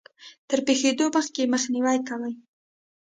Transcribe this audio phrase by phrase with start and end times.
[0.49, 2.33] تر پېښېدو مخکې يې مخنيوی کوي.